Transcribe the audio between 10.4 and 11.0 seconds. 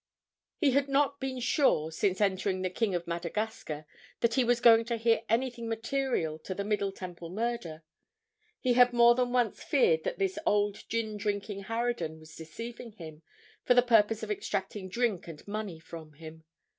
old